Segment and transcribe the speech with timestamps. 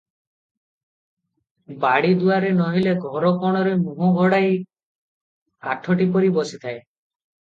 [1.83, 4.59] ବାଡ଼ିଦୁଆରେ, ନୋହିଲେ ଘରକୋଣରେ ମୁହଁ ଘୋଡାଇ
[5.67, 6.81] କାଠଟି ପରି ବସିଥାଏ।